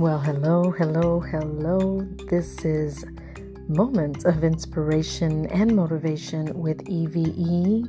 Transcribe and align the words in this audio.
Well, 0.00 0.18
hello, 0.18 0.70
hello, 0.70 1.20
hello. 1.20 2.00
This 2.30 2.64
is 2.64 3.04
Moments 3.68 4.24
of 4.24 4.42
Inspiration 4.42 5.44
and 5.48 5.76
Motivation 5.76 6.58
with 6.58 6.88
EVE. 6.88 7.86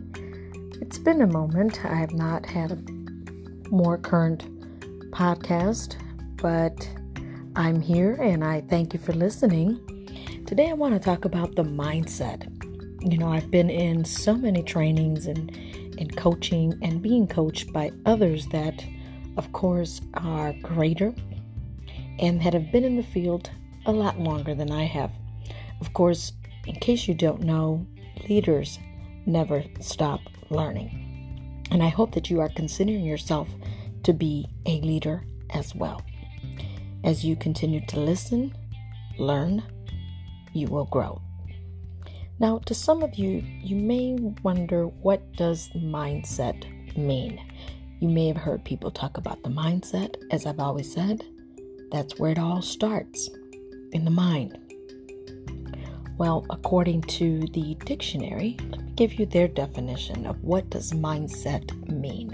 It's 0.81 0.97
been 0.97 1.21
a 1.21 1.27
moment. 1.27 1.85
I 1.85 1.95
have 1.95 2.11
not 2.11 2.45
had 2.45 2.73
a 2.73 3.71
more 3.73 3.97
current 3.97 4.43
podcast, 5.11 5.95
but 6.35 6.85
I'm 7.55 7.79
here 7.79 8.15
and 8.15 8.43
I 8.43 8.59
thank 8.59 8.93
you 8.93 8.99
for 8.99 9.13
listening. 9.13 9.79
Today, 10.45 10.69
I 10.69 10.73
want 10.73 10.93
to 10.95 10.99
talk 10.99 11.23
about 11.23 11.55
the 11.55 11.63
mindset. 11.63 12.43
You 13.09 13.19
know, 13.19 13.29
I've 13.29 13.49
been 13.49 13.69
in 13.69 14.03
so 14.03 14.35
many 14.35 14.63
trainings 14.63 15.27
and 15.27 15.49
in 15.97 16.09
coaching 16.09 16.77
and 16.81 17.01
being 17.01 17.25
coached 17.25 17.71
by 17.71 17.93
others 18.05 18.47
that, 18.47 18.83
of 19.37 19.53
course, 19.53 20.01
are 20.15 20.51
greater 20.61 21.15
and 22.21 22.39
that 22.41 22.53
have 22.53 22.71
been 22.71 22.83
in 22.83 22.95
the 22.95 23.03
field 23.03 23.49
a 23.85 23.91
lot 23.91 24.19
longer 24.19 24.53
than 24.53 24.71
I 24.71 24.83
have. 24.85 25.11
Of 25.81 25.93
course, 25.93 26.33
in 26.65 26.75
case 26.75 27.07
you 27.07 27.15
don't 27.15 27.41
know, 27.41 27.85
leaders 28.29 28.79
never 29.25 29.63
stop 29.79 30.21
learning. 30.49 31.65
And 31.71 31.81
I 31.81 31.89
hope 31.89 32.13
that 32.13 32.29
you 32.29 32.39
are 32.39 32.49
considering 32.49 33.03
yourself 33.03 33.49
to 34.03 34.13
be 34.13 34.47
a 34.65 34.79
leader 34.81 35.23
as 35.49 35.73
well. 35.73 36.01
As 37.03 37.25
you 37.25 37.35
continue 37.35 37.83
to 37.87 37.99
listen, 37.99 38.55
learn, 39.17 39.63
you 40.53 40.67
will 40.67 40.85
grow. 40.85 41.21
Now, 42.39 42.59
to 42.65 42.73
some 42.73 43.03
of 43.03 43.15
you, 43.15 43.43
you 43.61 43.75
may 43.75 44.15
wonder 44.43 44.85
what 44.85 45.33
does 45.33 45.69
mindset 45.75 46.65
mean? 46.97 47.39
You 47.99 48.09
may 48.09 48.27
have 48.27 48.37
heard 48.37 48.63
people 48.65 48.91
talk 48.91 49.17
about 49.17 49.43
the 49.43 49.49
mindset, 49.49 50.15
as 50.31 50.45
I've 50.45 50.59
always 50.59 50.91
said. 50.91 51.23
That's 51.91 52.17
where 52.17 52.31
it 52.31 52.39
all 52.39 52.61
starts 52.61 53.29
in 53.91 54.05
the 54.05 54.11
mind. 54.11 54.57
Well, 56.17 56.45
according 56.49 57.01
to 57.03 57.47
the 57.47 57.75
dictionary, 57.85 58.57
let 58.69 58.81
me 58.81 58.91
give 58.95 59.15
you 59.15 59.25
their 59.25 59.47
definition 59.47 60.25
of 60.25 60.43
what 60.43 60.69
does 60.69 60.93
mindset 60.93 61.73
mean. 61.89 62.31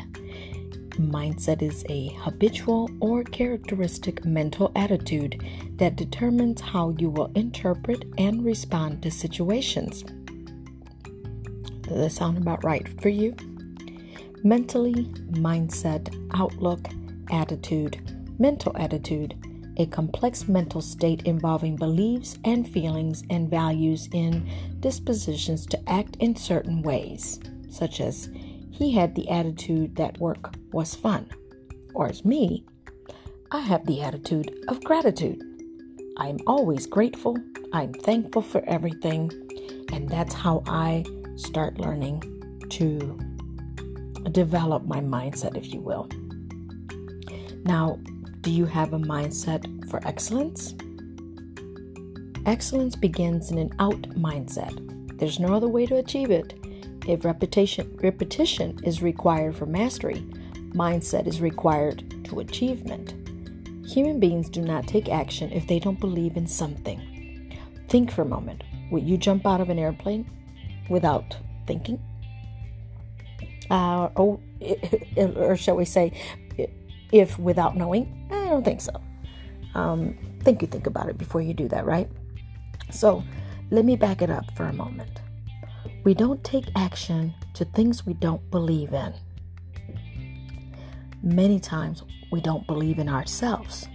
Mindset 1.00 1.62
is 1.62 1.86
a 1.90 2.10
habitual 2.20 2.90
or 3.00 3.24
characteristic 3.24 4.26
mental 4.26 4.72
attitude 4.76 5.42
that 5.78 5.96
determines 5.96 6.60
how 6.60 6.96
you 6.98 7.10
will 7.10 7.32
interpret 7.36 8.04
and 8.18 8.44
respond 8.44 9.02
to 9.04 9.12
situations. 9.12 10.04
Does 11.82 11.98
that 11.98 12.12
sound 12.12 12.38
about 12.40 12.64
right 12.64 13.00
for 13.02 13.10
you? 13.10 13.36
Mentally, 14.44 15.06
mindset, 15.32 16.14
outlook, 16.34 16.88
attitude, 17.32 18.02
mental 18.40 18.76
attitude, 18.76 19.36
a 19.78 19.86
complex 19.86 20.48
mental 20.48 20.82
state 20.82 21.22
involving 21.24 21.76
beliefs 21.76 22.38
and 22.44 22.68
feelings 22.68 23.24
and 23.30 23.50
values 23.50 24.10
in 24.12 24.50
dispositions 24.80 25.66
to 25.68 25.90
act 25.90 26.18
in 26.18 26.36
certain 26.36 26.82
ways, 26.82 27.40
such 27.70 28.02
as 28.02 28.30
he 28.72 28.92
had 28.92 29.16
the 29.16 29.30
attitude 29.30 29.96
that 29.96 30.20
work 30.20 30.56
was 30.72 30.96
fun, 30.96 31.30
or 31.94 32.08
as 32.08 32.26
me, 32.26 32.66
I 33.52 33.62
have 33.62 33.86
the 33.86 34.02
attitude 34.02 34.66
of 34.68 34.84
gratitude. 34.84 35.42
I'm 36.18 36.40
always 36.48 36.86
grateful, 36.86 37.38
I'm 37.72 37.94
thankful 37.94 38.42
for 38.42 38.64
everything, 38.66 39.32
and 39.94 40.10
that's 40.10 40.34
how 40.34 40.64
I 40.68 41.06
start 41.36 41.80
learning 41.80 42.24
to 42.70 43.20
develop 44.32 44.86
my 44.86 45.00
mindset, 45.00 45.56
if 45.56 45.74
you 45.74 45.80
will. 45.80 46.10
Now, 47.64 48.00
do 48.48 48.54
you 48.54 48.66
have 48.66 48.94
a 48.94 48.98
mindset 48.98 49.68
for 49.90 50.00
excellence? 50.08 50.74
Excellence 52.46 52.96
begins 52.96 53.52
in 53.52 53.58
an 53.58 53.74
out 53.78 54.02
mindset. 54.12 54.74
There's 55.20 55.38
no 55.38 55.54
other 55.54 55.68
way 55.68 55.86
to 55.86 55.98
achieve 55.98 56.32
it. 56.32 56.54
If 57.06 57.26
repetition, 57.26 58.00
repetition 58.02 58.80
is 58.86 59.02
required 59.02 59.58
for 59.58 59.66
mastery, 59.66 60.26
mindset 60.72 61.28
is 61.28 61.42
required 61.42 62.24
to 62.24 62.40
achievement. 62.40 63.16
Human 63.86 64.18
beings 64.18 64.48
do 64.48 64.62
not 64.62 64.88
take 64.88 65.10
action 65.10 65.52
if 65.52 65.68
they 65.68 65.80
don't 65.80 66.00
believe 66.00 66.38
in 66.38 66.48
something. 66.48 67.52
Think 67.90 68.10
for 68.10 68.22
a 68.22 68.26
moment. 68.26 68.64
Would 68.92 69.04
you 69.04 69.18
jump 69.18 69.46
out 69.46 69.60
of 69.60 69.70
an 69.70 69.78
airplane 69.78 70.26
without 70.90 71.36
thinking? 71.66 72.02
Uh, 73.70 74.06
or, 74.16 74.40
or 75.36 75.58
shall 75.58 75.76
we 75.76 75.84
say, 75.84 76.14
if 77.12 77.38
without 77.40 77.76
knowing? 77.76 78.28
I 78.32 78.46
don't 78.46 78.64
think 78.64 78.82
so. 78.82 79.02
Um, 79.76 80.18
think 80.44 80.62
you 80.62 80.68
think 80.68 80.88
about 80.88 81.10
it 81.10 81.18
before 81.18 81.42
you 81.42 81.54
do 81.54 81.68
that, 81.70 81.86
right? 81.86 82.10
So 82.92 83.24
let 83.70 83.86
me 83.86 83.96
back 83.96 84.22
it 84.22 84.30
up 84.30 84.46
for 84.56 84.64
a 84.66 84.74
moment. 84.74 85.22
We 86.04 86.14
don't 86.14 86.44
take 86.44 86.66
action 86.76 87.34
to 87.54 87.66
things 87.66 88.06
we 88.06 88.14
don't 88.14 88.50
believe 88.50 88.94
in. 88.94 89.14
Many 91.22 91.60
times 91.60 92.04
we 92.32 92.40
don't 92.40 92.66
believe 92.66 93.00
in 93.00 93.10
ourselves. 93.10 93.88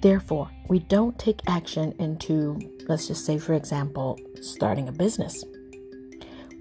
Therefore, 0.00 0.50
we 0.68 0.78
don't 0.78 1.18
take 1.18 1.40
action 1.46 1.94
into, 1.98 2.58
let's 2.88 3.06
just 3.06 3.24
say, 3.24 3.38
for 3.38 3.52
example, 3.52 4.18
starting 4.40 4.88
a 4.88 4.92
business. 4.92 5.44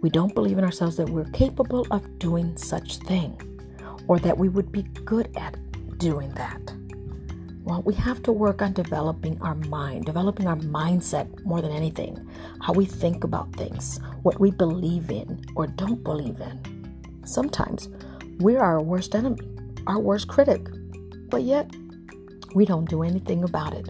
We 0.02 0.10
don't 0.10 0.36
believe 0.36 0.58
in 0.58 0.64
ourselves 0.64 0.98
that 0.98 1.10
we're 1.10 1.30
capable 1.32 1.88
of 1.92 2.20
doing 2.20 2.58
such 2.58 2.98
thing 2.98 3.40
or 4.08 4.20
that 4.20 4.38
we 4.38 4.50
would 4.50 4.72
be 4.72 4.84
good 4.84 5.30
at 5.38 5.56
doing 6.02 6.32
that? 6.32 6.60
Well, 7.64 7.84
we 7.84 7.94
have 7.94 8.24
to 8.24 8.32
work 8.32 8.64
on 8.64 8.74
developing 8.74 9.40
our 9.40 9.54
mind, 9.54 10.06
developing 10.06 10.48
our 10.48 10.56
mindset 10.56 11.46
more 11.46 11.62
than 11.62 11.72
anything. 11.72 12.28
How 12.60 12.74
we 12.74 12.86
think 12.86 13.24
about 13.24 13.54
things, 13.54 14.00
what 14.24 14.40
we 14.40 14.50
believe 14.50 15.12
in 15.12 15.46
or 15.56 15.68
don't 15.68 16.04
believe 16.04 16.42
in. 16.42 17.22
Sometimes 17.24 17.88
we're 18.40 18.60
our 18.60 18.82
worst 18.82 19.14
enemy, 19.14 19.48
our 19.86 20.00
worst 20.00 20.28
critic, 20.28 20.68
but 21.30 21.44
yet 21.44 21.70
we 22.56 22.66
don't 22.66 22.90
do 22.90 23.04
anything 23.04 23.44
about 23.44 23.74
it. 23.76 23.88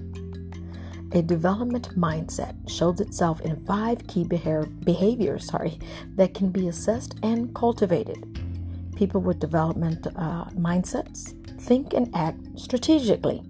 A 1.13 1.21
development 1.21 1.97
mindset 1.97 2.55
shows 2.69 3.00
itself 3.00 3.39
in 3.39 3.55
five 3.66 4.05
key 4.07 4.25
behaviors 4.25 5.47
sorry, 5.47 5.79
that 6.17 6.33
can 6.33 6.50
be 6.50 6.67
assessed 6.67 7.16
and 7.23 7.55
cultivated. 7.55 8.31
People 9.01 9.22
with 9.22 9.39
development 9.39 10.06
uh, 10.16 10.45
mindsets 10.51 11.34
think 11.59 11.95
and 11.95 12.16
act 12.16 12.38
strategically. 12.56 13.41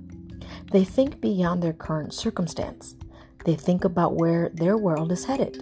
They 0.71 0.85
think 0.85 1.19
beyond 1.19 1.61
their 1.61 1.73
current 1.73 2.13
circumstance. 2.13 2.95
They 3.43 3.55
think 3.55 3.83
about 3.83 4.15
where 4.15 4.47
their 4.53 4.77
world 4.77 5.11
is 5.11 5.25
headed. 5.25 5.61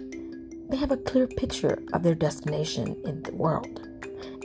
They 0.70 0.76
have 0.76 0.92
a 0.92 0.96
clear 0.96 1.26
picture 1.26 1.82
of 1.92 2.04
their 2.04 2.14
destination 2.14 3.02
in 3.04 3.24
the 3.24 3.34
world, 3.34 3.84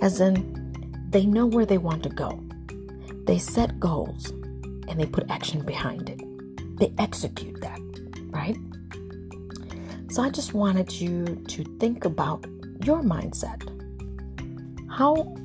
as 0.02 0.20
in, 0.20 0.74
they 1.12 1.28
know 1.28 1.46
where 1.46 1.68
they 1.68 1.78
want 1.78 2.02
to 2.02 2.10
go. 2.10 2.44
They 3.28 3.38
set 3.38 3.80
goals 3.80 4.32
and 4.88 5.00
they 5.00 5.06
put 5.06 5.30
action 5.30 5.64
behind 5.64 6.10
it. 6.10 6.80
They 6.80 6.92
execute 6.98 7.62
that, 7.62 7.80
right? 8.32 8.58
So 10.10 10.24
I 10.24 10.32
just 10.32 10.56
wanted 10.56 10.92
you 10.92 11.24
to 11.50 11.64
think 11.80 12.04
about 12.04 12.48
your 12.84 13.04
mindset. 13.04 13.75
How 14.96 15.36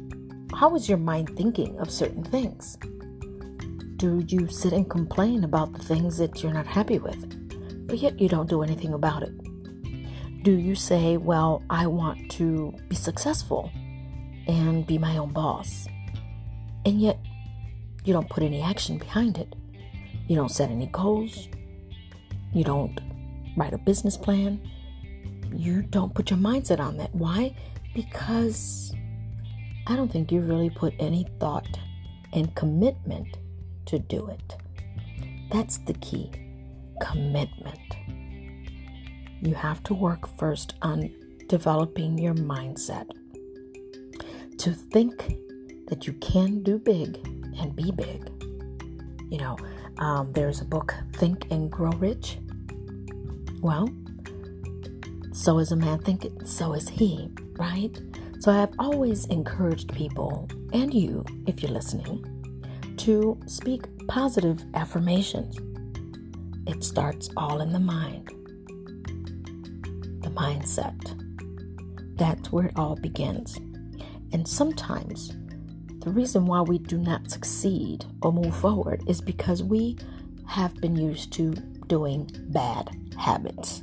how 0.54 0.76
is 0.76 0.88
your 0.88 0.98
mind 0.98 1.36
thinking 1.36 1.76
of 1.80 1.90
certain 1.90 2.22
things? 2.22 2.78
Do 3.96 4.22
you 4.28 4.46
sit 4.46 4.72
and 4.72 4.88
complain 4.88 5.42
about 5.42 5.72
the 5.72 5.82
things 5.82 6.18
that 6.18 6.40
you're 6.40 6.54
not 6.54 6.68
happy 6.68 7.00
with, 7.00 7.88
but 7.88 7.98
yet 7.98 8.20
you 8.20 8.28
don't 8.28 8.48
do 8.48 8.62
anything 8.62 8.94
about 8.94 9.24
it? 9.24 9.34
Do 10.44 10.52
you 10.52 10.76
say, 10.76 11.16
Well, 11.16 11.64
I 11.68 11.88
want 11.88 12.30
to 12.38 12.72
be 12.88 12.94
successful 12.94 13.72
and 14.46 14.86
be 14.86 14.98
my 14.98 15.16
own 15.16 15.32
boss, 15.32 15.88
and 16.86 17.00
yet 17.00 17.18
you 18.04 18.12
don't 18.12 18.30
put 18.30 18.44
any 18.44 18.62
action 18.62 18.98
behind 18.98 19.36
it? 19.36 19.56
You 20.28 20.36
don't 20.36 20.52
set 20.52 20.70
any 20.70 20.86
goals, 20.86 21.48
you 22.52 22.62
don't 22.62 23.00
write 23.56 23.74
a 23.74 23.78
business 23.78 24.16
plan, 24.16 24.60
you 25.52 25.82
don't 25.82 26.14
put 26.14 26.30
your 26.30 26.38
mindset 26.38 26.78
on 26.78 26.98
that. 26.98 27.12
Why? 27.12 27.56
Because 27.96 28.94
I 29.86 29.96
don't 29.96 30.10
think 30.10 30.30
you 30.30 30.40
really 30.40 30.70
put 30.70 30.94
any 30.98 31.26
thought 31.38 31.78
and 32.32 32.54
commitment 32.54 33.38
to 33.86 33.98
do 33.98 34.28
it. 34.28 34.56
That's 35.50 35.78
the 35.78 35.94
key 35.94 36.30
commitment. 37.00 37.78
You 39.40 39.54
have 39.54 39.82
to 39.84 39.94
work 39.94 40.28
first 40.38 40.74
on 40.82 41.10
developing 41.48 42.18
your 42.18 42.34
mindset 42.34 43.10
to 44.58 44.72
think 44.72 45.36
that 45.88 46.06
you 46.06 46.12
can 46.14 46.62
do 46.62 46.78
big 46.78 47.18
and 47.58 47.74
be 47.74 47.90
big. 47.90 48.30
You 49.30 49.38
know, 49.38 49.56
um, 49.98 50.32
there's 50.32 50.60
a 50.60 50.64
book, 50.64 50.94
Think 51.14 51.50
and 51.50 51.70
Grow 51.70 51.90
Rich. 51.92 52.38
Well, 53.60 53.88
so 55.32 55.58
is 55.58 55.72
a 55.72 55.76
man 55.76 55.98
thinking, 56.00 56.44
so 56.46 56.74
is 56.74 56.88
he, 56.88 57.30
right? 57.58 57.98
So 58.40 58.50
I 58.50 58.56
have 58.56 58.72
always 58.78 59.26
encouraged 59.26 59.92
people, 59.92 60.48
and 60.72 60.94
you, 60.94 61.26
if 61.46 61.62
you're 61.62 61.70
listening, 61.70 62.24
to 62.96 63.38
speak 63.44 63.82
positive 64.08 64.64
affirmations. 64.72 65.58
It 66.66 66.82
starts 66.82 67.28
all 67.36 67.60
in 67.60 67.70
the 67.70 67.78
mind, 67.78 68.28
the 70.22 70.30
mindset. 70.30 70.96
That's 72.16 72.50
where 72.50 72.68
it 72.68 72.78
all 72.78 72.96
begins. 72.96 73.58
And 74.32 74.48
sometimes 74.48 75.36
the 75.98 76.10
reason 76.10 76.46
why 76.46 76.62
we 76.62 76.78
do 76.78 76.96
not 76.96 77.30
succeed 77.30 78.06
or 78.22 78.32
move 78.32 78.56
forward 78.56 79.02
is 79.06 79.20
because 79.20 79.62
we 79.62 79.98
have 80.46 80.74
been 80.76 80.96
used 80.96 81.30
to 81.34 81.52
doing 81.88 82.30
bad 82.48 82.88
habits. 83.18 83.82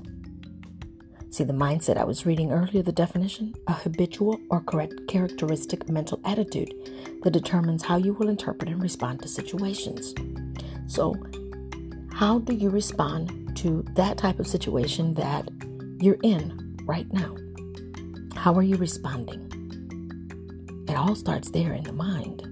See, 1.29 1.43
the 1.43 1.53
mindset 1.53 1.97
I 1.97 2.05
was 2.05 2.25
reading 2.25 2.51
earlier, 2.51 2.81
the 2.81 2.91
definition 2.91 3.53
a 3.67 3.73
habitual 3.73 4.39
or 4.49 4.61
correct 4.61 5.07
characteristic 5.07 5.89
mental 5.89 6.19
attitude 6.23 6.73
that 7.23 7.31
determines 7.31 7.83
how 7.83 7.97
you 7.97 8.13
will 8.13 8.29
interpret 8.29 8.69
and 8.69 8.81
respond 8.81 9.21
to 9.21 9.27
situations. 9.27 10.15
So, 10.87 11.15
how 12.13 12.39
do 12.39 12.53
you 12.53 12.69
respond 12.69 13.55
to 13.57 13.85
that 13.95 14.17
type 14.17 14.39
of 14.39 14.47
situation 14.47 15.13
that 15.15 15.49
you're 15.99 16.17
in 16.23 16.77
right 16.83 17.11
now? 17.11 17.35
How 18.35 18.53
are 18.55 18.63
you 18.63 18.77
responding? 18.77 19.43
It 20.87 20.95
all 20.95 21.15
starts 21.15 21.51
there 21.51 21.73
in 21.73 21.83
the 21.83 21.93
mind. 21.93 22.43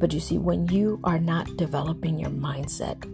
But 0.00 0.12
you 0.12 0.20
see, 0.20 0.38
when 0.38 0.66
you 0.68 0.98
are 1.04 1.18
not 1.18 1.56
developing 1.56 2.18
your 2.18 2.30
mindset 2.30 3.04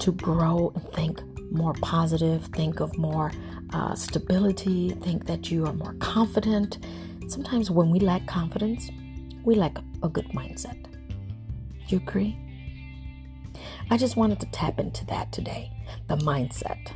to 0.00 0.12
grow 0.12 0.72
and 0.74 0.84
think 0.92 1.20
more 1.50 1.74
positive, 1.82 2.44
think 2.46 2.80
of 2.80 2.96
more 2.98 3.32
uh, 3.72 3.94
stability, 3.94 4.90
think 5.02 5.26
that 5.26 5.50
you 5.50 5.66
are 5.66 5.72
more 5.72 5.94
confident. 5.94 6.78
Sometimes 7.28 7.70
when 7.70 7.90
we 7.90 8.00
lack 8.00 8.26
confidence, 8.26 8.90
we 9.44 9.54
lack 9.54 9.78
a 10.02 10.08
good 10.08 10.28
mindset. 10.28 10.86
You 11.88 11.98
agree? 11.98 12.36
I 13.90 13.96
just 13.96 14.16
wanted 14.16 14.40
to 14.40 14.46
tap 14.46 14.78
into 14.78 15.04
that 15.06 15.32
today 15.32 15.70
the 16.08 16.16
mindset. 16.16 16.92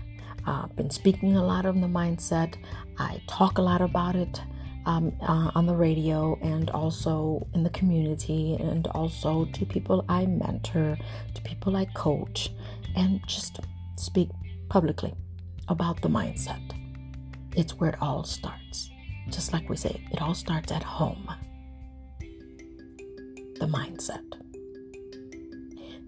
I've 0.47 0.75
been 0.75 0.91
speaking 0.91 1.37
a 1.37 1.45
lot 1.45 1.67
on 1.67 1.81
the 1.81 1.87
mindset. 1.87 2.57
I 2.99 3.23
talk 3.27 3.59
a 3.59 3.63
lot 3.63 3.81
about 3.81 4.17
it 4.17 4.41
um, 4.87 5.13
uh, 5.21 5.51
on 5.55 5.67
the 5.67 5.75
radio 5.75 6.39
and 6.43 6.71
also 6.71 7.47
in 7.55 7.63
the 7.63 7.71
community, 7.71 8.57
and 8.59 8.87
also 8.89 9.45
to 9.45 9.67
people 9.67 10.05
I 10.09 10.27
mentor, 10.27 10.99
to 11.35 11.43
people 11.43 11.77
I 11.77 11.85
coach, 11.85 12.51
and 12.97 13.21
just 13.27 13.61
speak 14.01 14.31
publicly 14.69 15.15
about 15.69 16.01
the 16.03 16.09
mindset. 16.09 16.61
It's 17.57 17.79
where 17.79 17.91
it 17.91 18.01
all 18.01 18.25
starts. 18.25 18.91
Just 19.29 19.53
like 19.53 19.69
we 19.69 19.77
say, 19.77 20.01
it 20.13 20.23
all 20.23 20.35
starts 20.35 20.73
at 20.73 20.83
home. 20.83 21.31
The 22.19 23.67
mindset. 23.67 24.25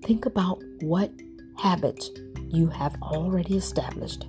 Think 0.02 0.26
about 0.26 0.62
what 0.80 1.12
habits 1.58 2.10
you 2.48 2.68
have 2.68 2.96
already 3.02 3.56
established 3.56 4.26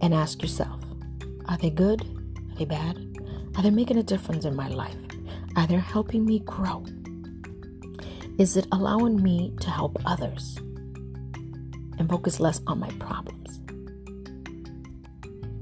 and 0.00 0.14
ask 0.14 0.42
yourself 0.42 0.82
are 1.46 1.56
they 1.56 1.70
good? 1.70 2.02
Are 2.02 2.56
they 2.58 2.64
bad? 2.64 2.98
Are 3.56 3.62
they 3.62 3.70
making 3.70 3.96
a 3.96 4.02
difference 4.02 4.44
in 4.44 4.54
my 4.54 4.68
life? 4.68 4.96
Are 5.56 5.66
they 5.66 5.76
helping 5.76 6.24
me 6.24 6.40
grow? 6.40 6.84
Is 8.38 8.56
it 8.56 8.66
allowing 8.70 9.22
me 9.22 9.54
to 9.60 9.70
help 9.70 9.98
others 10.04 10.58
and 11.98 12.08
focus 12.08 12.40
less 12.40 12.60
on 12.66 12.80
my 12.80 12.90
problems? 12.98 13.60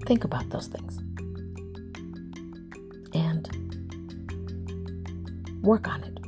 Think 0.07 0.25
about 0.25 0.49
those 0.51 0.69
things 0.69 1.01
and 3.17 3.49
work 5.63 5.89
on 5.89 6.05
it. 6.05 6.19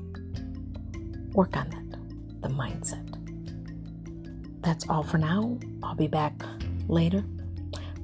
Work 1.34 1.56
on 1.56 1.68
that, 1.70 2.42
the 2.42 2.48
mindset. 2.48 3.04
That's 4.62 4.88
all 4.88 5.02
for 5.02 5.18
now. 5.18 5.58
I'll 5.82 5.94
be 5.94 6.08
back 6.08 6.42
later 6.88 7.22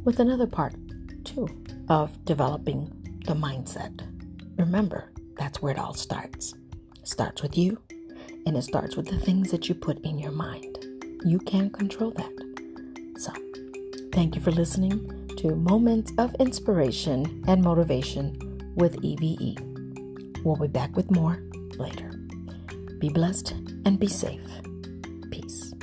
with 0.04 0.20
another 0.20 0.46
part, 0.46 0.74
too, 1.24 1.48
of 1.88 2.24
developing 2.24 2.92
the 3.24 3.34
mindset. 3.34 4.02
Remember, 4.58 5.10
that's 5.36 5.60
where 5.60 5.72
it 5.72 5.78
all 5.78 5.94
starts. 5.94 6.54
It 7.00 7.08
starts 7.08 7.42
with 7.42 7.58
you, 7.58 7.80
and 8.46 8.56
it 8.56 8.62
starts 8.62 8.96
with 8.96 9.08
the 9.08 9.18
things 9.18 9.50
that 9.50 9.68
you 9.68 9.74
put 9.74 9.98
in 10.04 10.18
your 10.18 10.30
mind. 10.30 10.73
You 11.24 11.38
can 11.38 11.70
control 11.70 12.10
that. 12.12 12.32
So, 13.16 13.32
thank 14.12 14.36
you 14.36 14.42
for 14.42 14.50
listening 14.50 15.26
to 15.38 15.56
Moments 15.56 16.12
of 16.18 16.34
Inspiration 16.34 17.42
and 17.48 17.62
Motivation 17.62 18.72
with 18.76 19.02
EVE. 19.02 19.56
We'll 20.44 20.56
be 20.56 20.68
back 20.68 20.94
with 20.94 21.10
more 21.10 21.42
later. 21.78 22.10
Be 22.98 23.08
blessed 23.08 23.52
and 23.86 23.98
be 23.98 24.06
safe. 24.06 24.46
Peace. 25.30 25.73